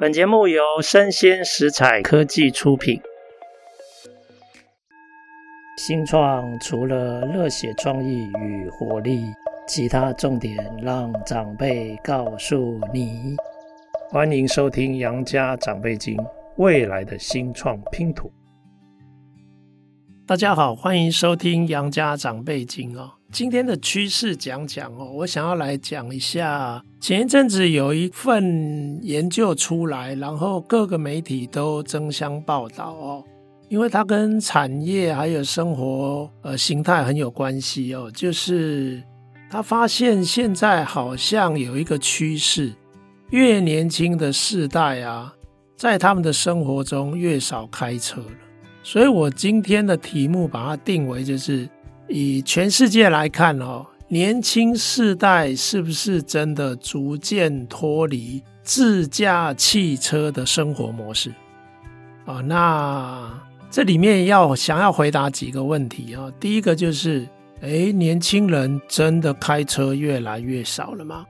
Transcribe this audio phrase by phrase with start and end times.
[0.00, 3.00] 本节目由生鲜食采科技出品。
[5.76, 9.24] 新创除了热血创意与活力，
[9.66, 13.34] 其他重点让长辈告诉你。
[14.08, 16.16] 欢迎收听《杨家长辈经》，
[16.58, 18.30] 未来的新创拼图。
[20.28, 23.17] 大家好，欢迎收听《杨家长辈经》哦。
[23.30, 33.24] 今天的趋势讲讲哦，我想要来讲一下，前一阵子有一份研究出来，然后各个媒体都争相报道哦，
[33.68, 39.02] 因为它跟产业还有生活呃形态很有关系哦，就是
[39.50, 42.72] 他发现现在好像有一个趋势，
[43.28, 45.34] 越年轻的世代啊，
[45.76, 48.32] 在他们的生活中越少开车了，
[48.82, 51.68] 所以我今天的题目把它定为就是。
[52.08, 61.30] 以全世界来看哦，年轻世代是不是真的逐渐脱离自驾汽车的生活模式？
[62.24, 63.30] 啊，那
[63.70, 66.32] 这里面要想要回答几个问题啊。
[66.40, 67.28] 第一个就是，
[67.60, 71.26] 诶，年轻人真的开车越来越少了吗？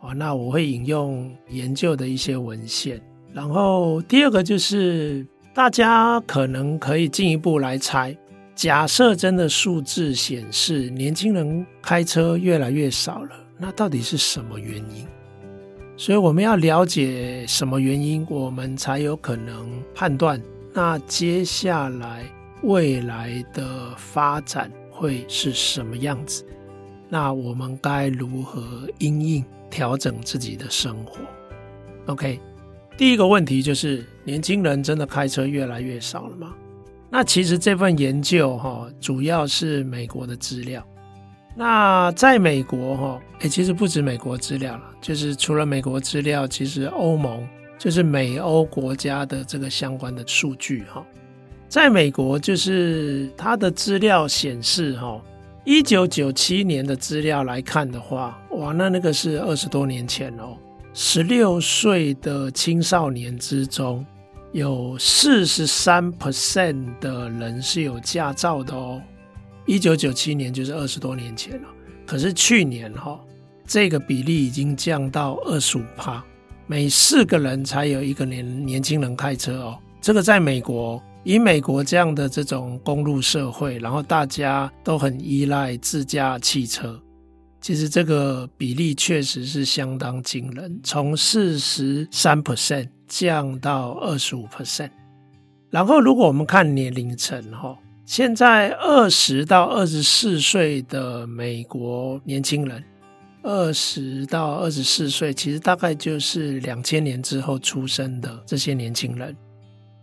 [0.00, 3.00] 啊，那我会引用研究的一些文献。
[3.32, 8.16] 然后第二个就是，大家可能可以进一步来猜。
[8.60, 15.06] 假设真的数字显示年轻人开车越来越少了，那到底是什么原因？
[15.96, 20.38] 所以我们要了解什么原因，我们才有可能判断
[20.74, 22.22] 那接下来
[22.60, 26.44] 未来的发展会是什么样子。
[27.08, 31.16] 那我们该如何因应调整自己的生活
[32.12, 32.38] ？OK，
[32.98, 36.54] 第一个问题就是年轻人真的开车越来越少了吗？
[37.10, 40.80] 那其实这份研究哈，主要是美国的资料。
[41.56, 47.44] 那在美国哈，诶，其实不止美国资料了，就是除了美国资料，其实欧盟
[47.76, 51.04] 就是美欧国家的这个相关的数据哈。
[51.68, 55.20] 在美国，就是它的资料显示哈，
[55.64, 60.56] 一九九七年的资料来看的话，哇，那那个是二十多年前哦，
[60.94, 64.06] 十六岁的青少年之中。
[64.52, 69.00] 有四十三 percent 的人是有驾照的哦，
[69.64, 71.68] 一九九七年就是二十多年前了。
[72.04, 73.20] 可是去年哈，
[73.64, 76.24] 这个比例已经降到二十五趴，
[76.66, 79.78] 每四个人才有一个年年轻人开车哦。
[80.00, 87.00] 这个在美国，以美国这样的这种公路社会，然后大家都很依赖自驾汽车，
[87.60, 92.88] 其实这个比例确实是相当惊人，从四十三 percent。
[93.10, 94.90] 降到二十五 percent，
[95.68, 97.76] 然后如果我们看年龄层哈，
[98.06, 102.82] 现在二十到二十四岁的美国年轻人，
[103.42, 109.36] 二十到二十四岁其实大概就是两千年之后出生的这些年轻人，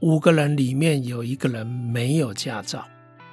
[0.01, 2.85] 五个人里面有一个人没有驾照。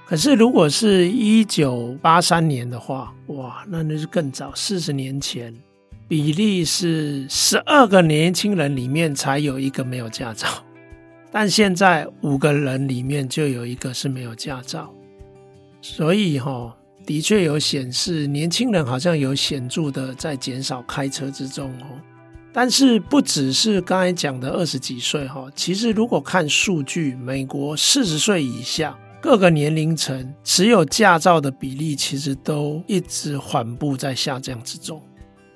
[0.07, 5.53] 可是如果是一九八三年的话，哇，那那是更早，四十年前。
[6.07, 10.47] 比例是十二个年轻人里面才有一个没有驾照，
[11.33, 14.93] 但现在五个人里面就有一个是没有驾照，
[15.81, 16.77] 所以哈，
[17.07, 21.87] 的确有显示年轻人好像有显著的在减少开车之中哦。
[22.53, 35.03] 但是不只是刚才讲的二十几岁哈，其实如果看数据，美国四十岁以下各个年龄层持有驾照的比例，其实都一直缓步在下降之中。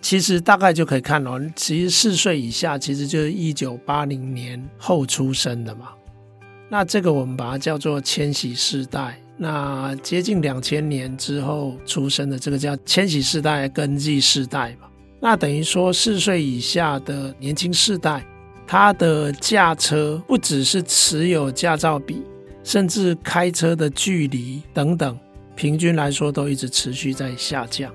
[0.01, 5.89] 其实大概就可以看到，其实四岁以下其实就是一九八零年后出生的嘛。
[6.69, 9.19] 那这个我们把它叫做千禧世代。
[9.41, 14.89] 那接近两千年之后出生的这个叫千禧世代跟 Z 世代嘛。
[15.21, 18.25] 那等于说四岁以下的年轻世代，
[18.67, 22.23] 他的驾车不只是持有驾照比，
[22.65, 25.19] 甚至开车的距离等等，
[25.55, 27.93] 平均来说都一直持续在下降。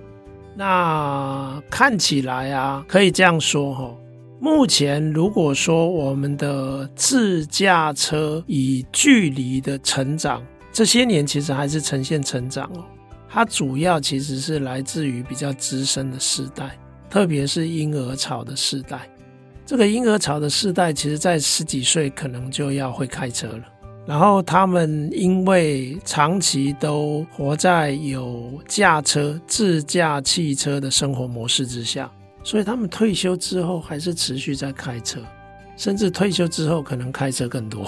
[0.55, 3.91] 那看起来啊，可以这样说哈。
[4.39, 12.83] 目前如果说我们的自驾车以距离的成长，这些年其实还是呈现成长哦。
[13.29, 16.77] 它主要其实是来自于比较资深的世代，
[17.09, 19.09] 特别是婴儿潮的世代。
[19.65, 23.63] 这个婴儿潮的世代，其实在十几岁可能就要会开车了。
[24.05, 32.11] 然后他们因为长期都活在有驾车、自驾汽车的生活模式之下，
[32.43, 35.21] 所以他们退休之后还是持续在开车，
[35.77, 37.87] 甚至退休之后可能开车更多。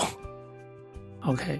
[1.25, 1.59] OK，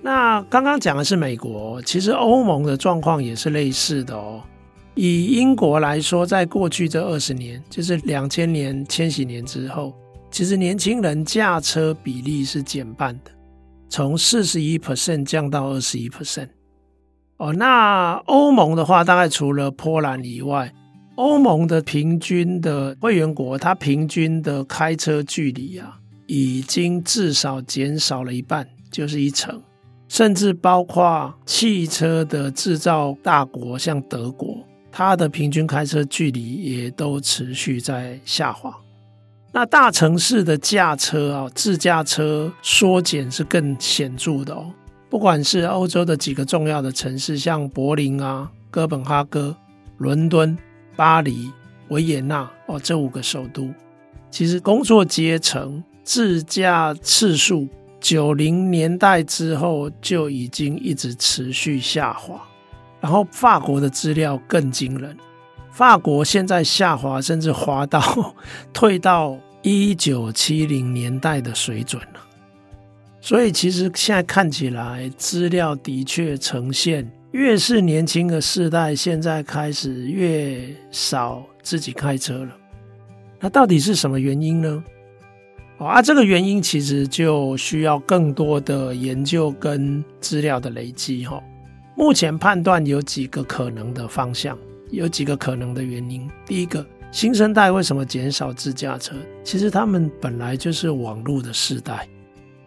[0.00, 4.42] 那刚刚讲的是美国，其实欧盟的状况也是类似的哦。
[4.94, 9.92] 以英国来说，在过去这二十年，就是两千年、千禧年之后。
[10.30, 13.30] 其实年轻人驾车比例是减半的，
[13.92, 16.48] 从四十一 percent 降到二十一 percent。
[17.36, 20.72] 哦，那欧盟的话，大概除了波兰以外，
[21.16, 29.62] 欧盟的平均的会员国，它平均的开车距离啊，已经至少减少了一半，就是一成。
[30.08, 34.56] 甚至包括汽车的制造大国，像德国，
[34.90, 38.74] 它的平均开车距离也都持续在下滑。
[39.54, 44.72] 那大城市的驾车啊，自驾车缩减是更显著的哦。
[45.10, 49.54] 不管是欧洲的几个重要的城市，像柏林啊、哥本哈根、
[49.98, 50.56] 伦敦、
[50.96, 51.50] 巴黎、
[51.88, 53.68] 维也纳哦，这五个首都，
[54.30, 57.68] 其实工作阶层自驾次数，
[58.00, 62.40] 九零年代之后就已经一直持续下滑。
[63.02, 65.14] 然后法国的资料更惊人。
[65.72, 68.34] 法国现在下滑，甚至滑到
[68.74, 72.20] 退到一九七零年代的水准了。
[73.20, 82.50] 所以，其实现在看起来，资料的确呈现，越是年轻的世代，现在开始越少自己开车了。
[83.40, 84.84] 那到底是什么原因呢？
[85.78, 91.42] 哦啊，这个原因其实就需要更多的研究跟资料的累积哈。
[91.96, 94.58] 目前判断有几个可能的方向。
[94.92, 96.30] 有几个可能的原因。
[96.46, 99.16] 第一个，新生代为什么减少自驾车？
[99.42, 102.06] 其实他们本来就是网络的世代。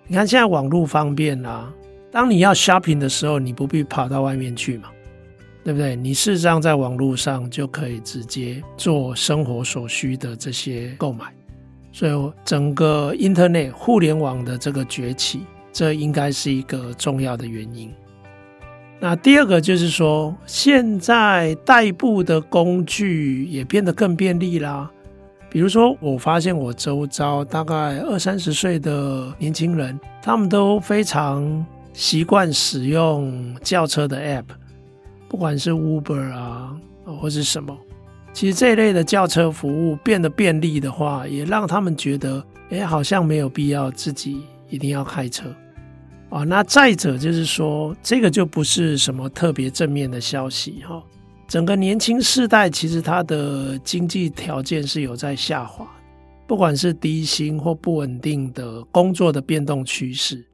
[0.07, 1.71] 你看现在网络方便啦，
[2.11, 4.89] 当你要 shopping 的时候，你不必跑到外面去嘛，
[5.63, 5.95] 对不对？
[5.95, 11.33] 你事实上在网络上就可以直接做生活所需的这些购买。
[11.91, 17.91] 所以整个 Internet 互联网的这个崛起，这应该是一个重要的原因。
[18.99, 24.89] 那第二个就是说，现在代步的工具也变得更便利啦。
[25.49, 34.45] 比如说，我发现我周遭大概二三十岁的年轻人，他们都非常习惯使用轿车的 App，
[35.29, 36.75] 不管是 Uber 啊，
[37.05, 37.77] 或是什么。
[38.33, 45.45] 其实这一类的轿车服务变得便利的话，也让他们觉得，哎，好像没有必要自己一定要开车。
[46.35, 51.01] 啊，那再者就是说，这个就不是什么特别正面的消息哈。
[51.47, 55.89] 整个年轻世代其实他的经济条件是有在下滑，
[56.45, 60.45] 不管是低薪或不稳定的工作的变动趋势，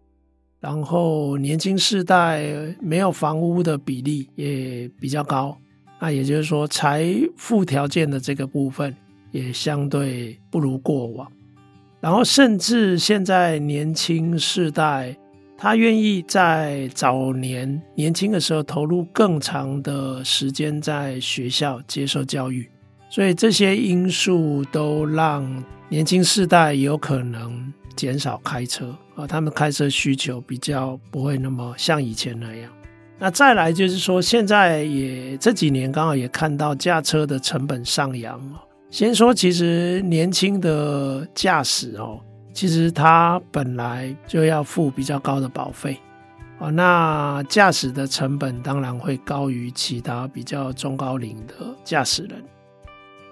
[0.60, 2.46] 然后年轻世代
[2.80, 5.58] 没有房屋的比例也比较高，
[6.00, 8.96] 那也就是说财富条件的这个部分
[9.32, 11.28] 也相对不如过往，
[12.00, 15.18] 然后甚至现在年轻世代。
[15.62, 22.68] 他愿意在早年年轻的时候投入更长的时间在学校接受教育，
[23.12, 32.72] 所以这些因素都让年轻世代有可能减少开车啊，他们开车需求比较不会那么像以前那样。
[33.20, 38.42] 那再来就是说，现在也这几年刚好也看到驾车的成本上扬。
[38.90, 42.20] 先说，其实年轻的驾驶哦。
[42.54, 45.98] 其实他本来就要付比较高的保费
[46.60, 51.54] 啊，那驾驶的成本当然会高于其他比较中高龄的
[51.84, 52.44] 驾驶人。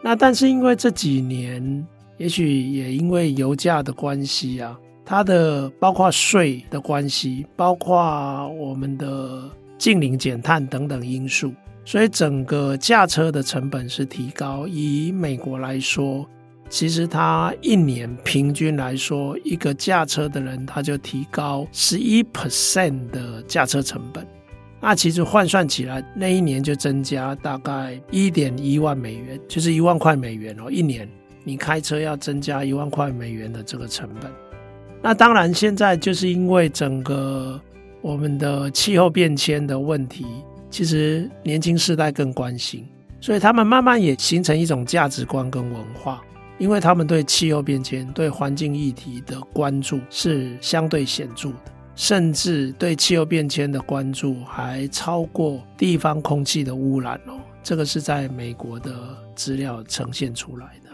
[0.02, 1.86] 那但是因为这几年，
[2.18, 14.66] 也许也因为油价的关系啊，它的包括税的关系，包括我们的近零减碳等等因素，所以整个驾车的成本是提高。
[14.68, 16.26] 以美国来说。
[16.70, 24.26] 其实他一年平均来说，一个驾车的人他就提高十一 percent 的驾车成本。
[24.80, 30.72] 那其实换算起来，那一年就增加大概一点一万美元，就是一万块美元哦。
[30.72, 31.10] 一年
[31.44, 34.32] 你开车要增加一万块美元的这个成本。
[35.02, 37.60] 那当然，现在就是因为整个
[38.02, 40.26] 我们的气候变迁的问题，
[40.70, 42.88] 其实年轻世代更关心，
[43.20, 46.22] 所以他们慢慢也形成一种价值观跟文化。
[46.60, 57.40] 因为他们对气候变迁、对环境议题的关注是相对显著的，甚至对气候变迁的关注还超过地方空气的污染哦。
[57.64, 58.94] 这个是在美国的
[59.36, 60.90] 资料呈现出来的。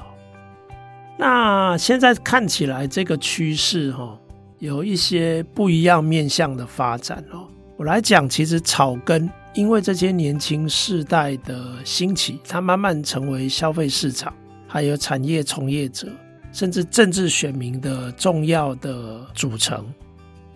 [1.17, 4.19] 那现在看起来这个趋势哈，
[4.59, 7.47] 有一些不一样面向的发展哦。
[7.77, 14.33] 我来讲，其实草根因为这些年轻世代的兴起，它慢慢成为消费市场。
[14.75, 16.05] 还有产业从业者，
[16.51, 19.85] 甚至政治选民的重要的组成，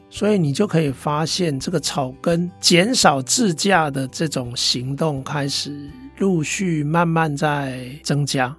[0.10, 8.54] 所以你就可以发现，这个草根减少自驾的这种行动开始陆续慢慢在增加。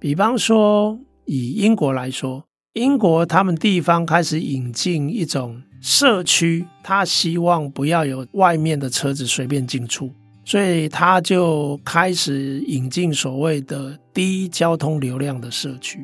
[0.00, 10.10] 比方说，以英国来说，英国他们地方开始引进一种社区，他希望不要有外面的车子随便进出，
[10.48, 16.02] 所以他就开始引进所谓的低交通流量的社区。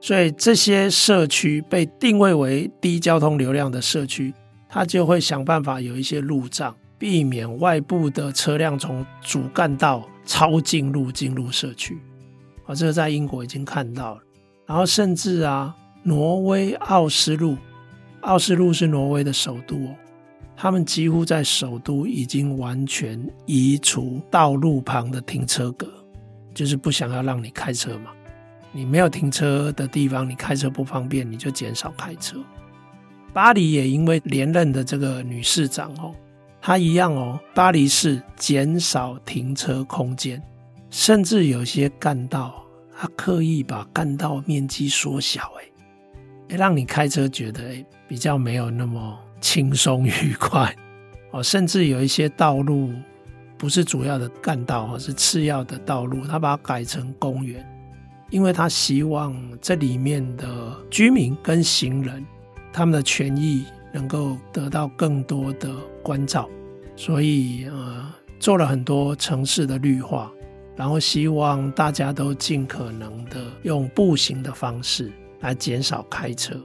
[0.00, 4.32] 所以这些社区被定位为低交通流量的社区，
[4.66, 11.98] 他就会想办法有一些路障，避免外部的车辆从主干道超进入进入社区。
[12.64, 14.22] 啊，这个在英国已经看到了。
[14.64, 17.58] 然后甚至啊，挪威奥斯陆，
[18.22, 19.94] 奥斯陆是挪威的首都哦，
[20.56, 25.86] 他们几乎在首都已经完全移除道路旁的停车格，
[26.54, 28.10] 就是不想要让你开车嘛。
[28.72, 32.38] 你没有停车的地方，你开车不方便，你就减少开车。
[33.32, 36.14] 巴黎也因为连任的这个女市长哦，
[36.60, 40.42] 她一样哦，巴黎市减少停车空间，
[40.90, 42.64] 甚至有些干道，
[42.98, 45.52] 她刻意把干道面积缩小，
[46.48, 50.74] 哎，让你开车觉得哎比较没有那么轻松愉快
[51.32, 51.42] 哦。
[51.42, 52.92] 甚至有一些道路
[53.58, 57.64] 不是主要的干道，而是次要的道路，他把它改成公园。
[58.30, 62.26] 因为他希望这里面的居民跟行人，
[62.72, 65.70] 他们的权益能够得到更多的
[66.02, 66.50] 关照，
[66.96, 70.32] 所以呃做了很多城市的绿化，
[70.74, 76.60] 然后希望大家都尽可能的用步行的方式来减少开车。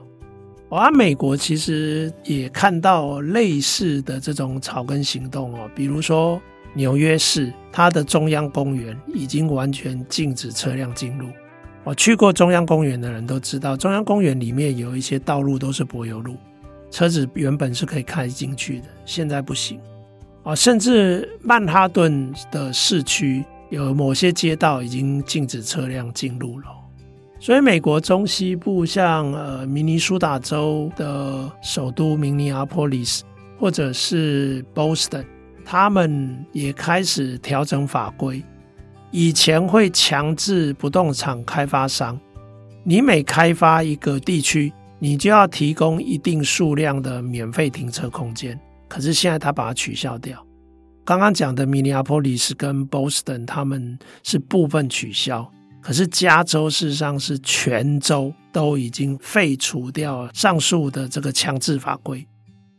[0.74, 6.40] 而美国其实也看到类似的这种草根行动哦，比如说
[6.72, 11.28] 纽约市，它的中央公园已经完全禁止车辆进入。
[11.84, 16.36] 我去过中央公园的人都知道，中央公园里面有一些道路都是柏油路，
[16.90, 19.78] 车子原本是可以开进去的，现在不行。
[20.42, 26.66] 啊，甚至曼哈顿的市区有某些街道已经禁止车辆进入了。
[27.42, 33.24] 所以，美国中西部像呃明尼苏达州的首都明尼阿波利斯，
[33.58, 35.24] 或者是 Boston，，
[35.64, 38.40] 他们也开始调整法规。
[39.10, 42.16] 以前会强制不动产开发商，
[42.84, 48.56] 你每开发一个地区，你就要提供一定数量的免费停车空间。
[48.86, 50.40] 可是现在他把它取消掉。
[51.04, 55.50] 刚刚讲的明尼阿波利斯跟 Boston，，他们是部分取消，
[55.82, 62.26] 可是加州事实上是全州都已经废除掉上述的这个强制法规。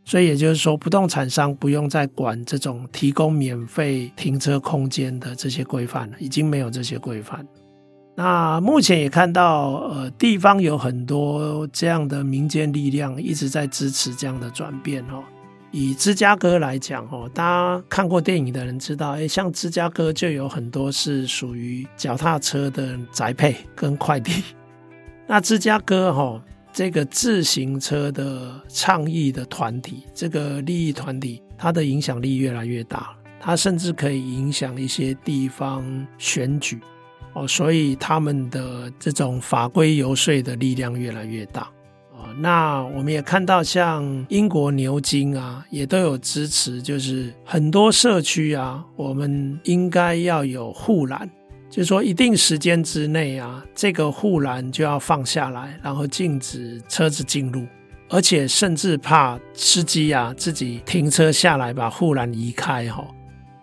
[0.06, 7.46] 所以也就是说，不动产商不用再管这种提供免费停车空间的这些规范了，已经没有这些规范。
[8.16, 15.24] 那目前也看到，呃，地方有很多这样的民间力量一直在支持这样的转变哦。
[15.76, 24.44] 以芝加哥来讲哦，大家看过电影的人知道，诶，像芝加哥就有很多是属于脚踏车的宅配跟快递。
[25.26, 26.40] 那芝加哥哈。
[26.72, 35.84] 这个自行车的倡议的团体，这个利益团体，它的影响力越来越大，它甚至可以影响一些地方
[36.18, 36.80] 选举
[37.32, 41.70] 哦，所以他们的这种法规游说的力量越来越大
[42.16, 42.32] 哦。
[42.38, 51.28] 那我们也看到，像英国牛津啊，也都有支持，就是很多社区啊，我们应该要有护栏。
[51.70, 57.66] 就说，一定时间之内啊，这个护栏就要放下来，然后禁止车子进入，
[58.08, 63.04] 而且甚至怕司机啊自己停车下来把护栏移开哈，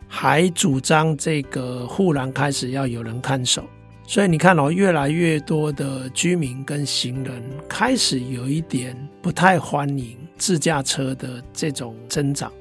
[0.09, 3.63] 还主张这个护栏开始要有人看守。
[4.11, 12.51] 所以你看哦，越来越多的居民跟行人开始有一点不太欢迎自驾车的这种增长。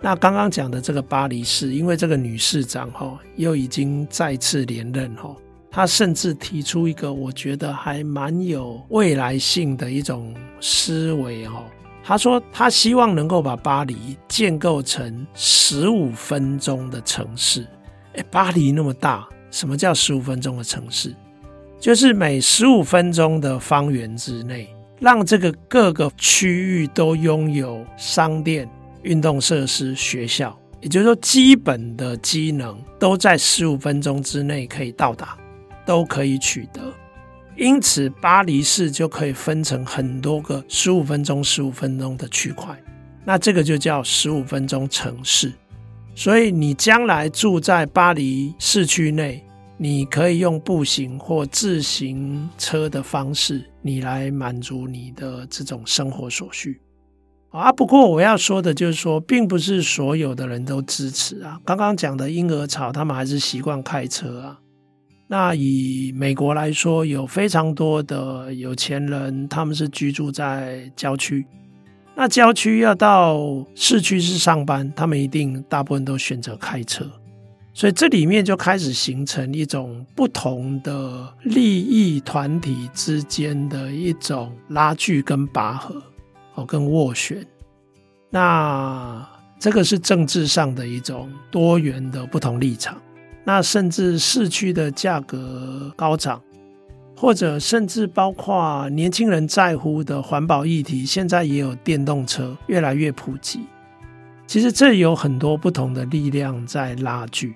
[0.00, 5.34] 那刚刚讲的这个巴黎市，因为这个女市长哈又已经再次连任哈，
[5.72, 11.64] 她甚至提出一个我觉得还蛮有未来性的一种思维哈。
[12.00, 17.66] 她说她希望能够把巴黎建构成十五分钟的城市。
[18.12, 21.14] 诶，巴黎那么大，什么叫十五分钟的城市？
[21.78, 24.68] 就是每十五分钟的方圆之内，
[24.98, 28.68] 让这个各个区域都拥有商店。
[29.04, 35.36] 运动设施、学校，也就是说，基本的机能都在十五分钟之内可以到达，
[35.84, 36.80] 都可以取得。
[37.54, 42.74] 因此，巴黎市就可以分成很多个十五分钟、十五分钟的区块。
[43.26, 45.52] 那这个就叫十五分钟城市。
[46.14, 49.43] 所以，你将来住在巴黎市区内，
[49.76, 56.80] 你可以用步行或自行车的方式，你来满足你的这种生活所需。
[57.50, 61.60] 啊，不过我要说的就是说，并不是所有的人都支持啊。
[61.64, 64.58] 刚刚讲的婴儿潮，他们还是习惯开车啊。
[65.28, 71.46] 那以美国来说，有非常多的有钱人，他们是居住在郊区。
[72.16, 77.10] 那郊区要到市区去上班，他们一定大部分都选择开车。
[77.76, 86.00] 所以这里面就开始形成一种不同的利益团体之间的一种拉锯跟拔河，
[86.54, 87.44] 哦，跟斡旋。
[88.30, 89.28] 那
[89.58, 92.96] 这个是政治上的一种多元的不同立场。
[93.42, 96.40] 那甚至市区的价格高涨，
[97.16, 103.60] 或者甚至包括年轻人在乎的环保议题，现在也有电动车越来越普及。
[104.46, 107.54] 其实这有很多不同的力量在拉锯，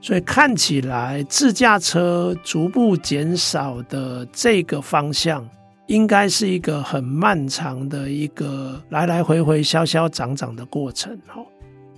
[0.00, 5.46] 所以看起来自驾车逐步减少的这个方向，
[5.86, 11.18] 应该是一个很漫长的一个来来回回、消消长长的过程。
[11.26, 11.42] 哈，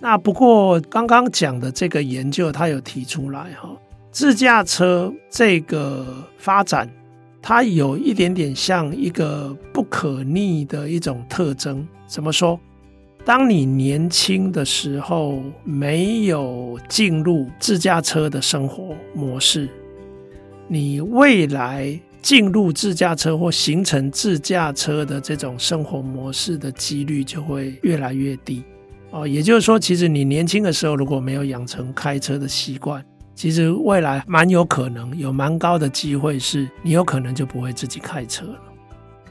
[0.01, 3.69] 那不过刚刚讲的这个研究，它有提出来哈，
[4.11, 6.05] 自驾车这个
[6.39, 6.91] 发展，
[7.41, 11.87] 它有一点点像一个不可逆的一种特征。
[12.09, 12.59] 怎么说？
[13.25, 19.69] 当你年轻的时候没有进入自驾车的生活模式，
[20.67, 28.65] 你未来进入自驾车或形成自驾车的这种生活模式的几率就会越来越低
[29.11, 29.25] 哦。
[29.25, 33.05] 也就是说，其实你年轻的时候如果没有养成开车的习惯，
[33.37, 38.59] 其实未来蛮有可能有蛮高的机会是你有可能就不会自己开车了。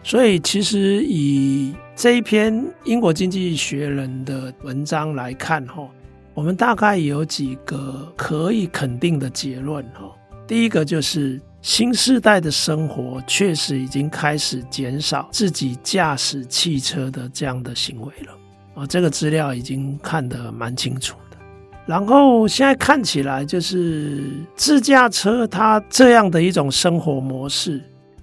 [0.04, 5.88] 所以，其实以这一篇英国经济学人的文章来看，哈，
[6.34, 10.12] 我们大概有几个可以肯定的结论，哈。
[10.48, 21.38] 第一个就是新世代的生活确实已经开始减少自己驾驶汽车的这样的行为了，啊，这个资料已经看得蛮清楚的。
[21.86, 24.24] 然后现在看起来，就是
[24.56, 27.82] 自驾车它这样的一种生活模式。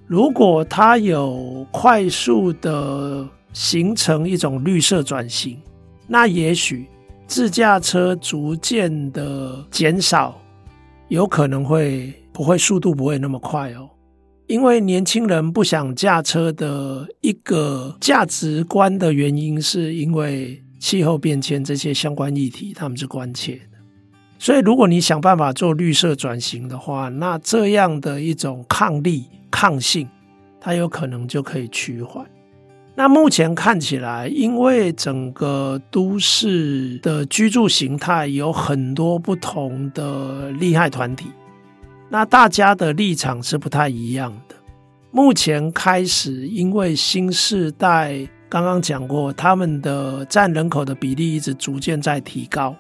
[0.09, 5.59] 如果它有快速的形成一种绿色转型，
[6.07, 6.87] 那也许
[7.27, 10.41] 自驾车逐渐的减少，
[11.09, 13.91] 有可能会不会速度不会那么快哦，
[14.47, 23.77] 因为年轻人不想驾车的一个价值观的原因，是因为气候变迁这些相关议题他们是关切的，
[24.39, 29.27] 所以如果你想办法做绿色转型的话，那这样的一种抗力。
[29.51, 30.09] 抗性，
[30.61, 32.25] 它有可能就可以趋缓。
[32.95, 41.27] 那目前看起来，因为整个都市的居住形态有很多不同的利害团体，
[42.09, 44.57] 那大家的立场是不太一样的。
[45.13, 52.75] 目前开始，因为新世代刚刚讲过，他们的占人口的比例一直逐渐在提高，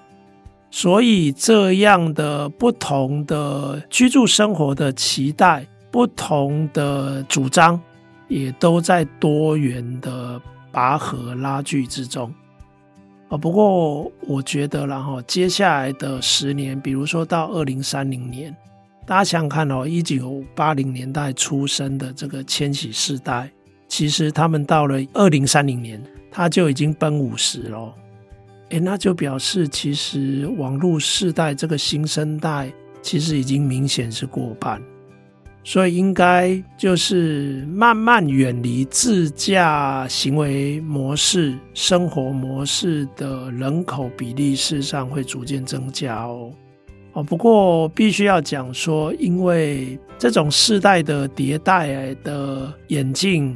[0.68, 5.64] 所以这样的不同的居住生活的期待。
[5.90, 7.80] 不同的主张
[8.28, 12.32] 也都在多元的拔河拉锯之中
[13.28, 13.36] 啊。
[13.36, 18.54] 不过我觉得，然后接下来的十年，比如说到二零三零年，
[19.06, 23.50] 大家想想看哦，一九八零年代出生的这个千禧世代，
[23.88, 27.94] 其实他们到了二零三零年，他就已经奔五十了。
[28.68, 32.70] 诶，那就表示其实网络世代这个新生代，
[33.00, 34.78] 其实已经明显是过半。
[35.68, 46.50] 所以应该就是慢慢远离自驾行为模式、生活模式的人口比例，事实上会逐渐增加哦。
[47.12, 53.54] 哦，不过必须要讲说，因为这种世代的迭代的演进，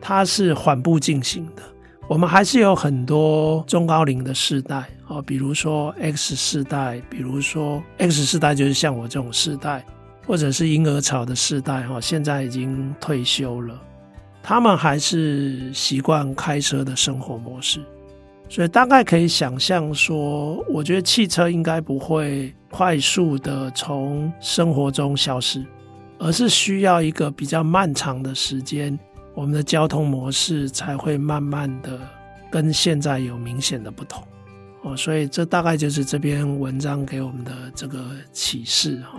[0.00, 1.62] 它是缓步进行的。
[2.08, 9.84] 我们还是有很多中高龄的世代哦，比如说 X 世代，比如说 X 世代就是像我这种世代。
[10.26, 13.78] 或者是婴儿潮的世代哈，现在已经退休了，
[14.42, 17.80] 他们还是习惯开车的生活模式，
[18.48, 25.64] 所以大概可以想象说，我觉得汽车应该不会快速的从生活中消失，
[26.18, 28.98] 而是需要一个比较漫长的时间，
[29.34, 32.00] 我们的交通模式才会慢慢的
[32.50, 34.22] 跟现在有明显的不同
[34.82, 39.18] 哦，所以这大概就是这篇文章给我们的这个启示哈。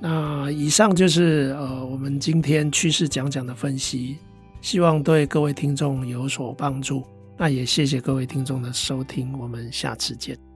[0.00, 4.16] 那以上就是呃我们今天趋势讲讲的分析，
[4.62, 7.04] 希望对各位听众有所帮助。
[7.36, 10.49] 那也谢谢各位听众的收听，我们下次见。